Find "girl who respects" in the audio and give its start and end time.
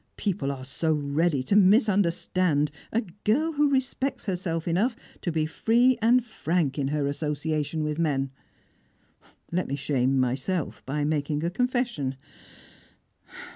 3.23-4.25